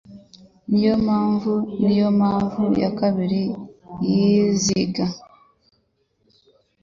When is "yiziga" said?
4.09-5.05